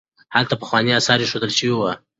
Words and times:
هلته 0.35 0.53
پخواني 0.61 0.91
اثار 0.99 1.19
ایښودل 1.21 1.51
شوي 1.57 1.71
وو. 1.75 1.91